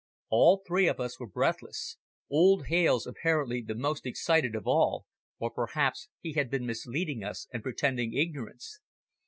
All 0.29 0.63
three 0.65 0.87
of 0.87 0.99
us 0.99 1.19
were 1.19 1.27
breathless 1.27 1.97
old 2.27 2.65
Hales 2.69 3.05
apparently 3.05 3.61
the 3.61 3.75
most 3.75 4.07
excited 4.07 4.55
of 4.55 4.65
all 4.65 5.05
or 5.37 5.51
perhaps, 5.51 6.09
he 6.21 6.33
had 6.33 6.49
been 6.49 6.65
misleading 6.65 7.23
us 7.23 7.47
and 7.53 7.61
pretending 7.61 8.11
ignorance. 8.17 8.79